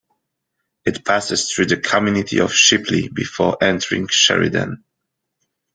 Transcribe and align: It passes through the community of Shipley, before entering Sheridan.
It 0.83 1.05
passes 1.05 1.51
through 1.53 1.65
the 1.67 1.77
community 1.77 2.39
of 2.39 2.51
Shipley, 2.55 3.07
before 3.09 3.63
entering 3.63 4.07
Sheridan. 4.09 4.83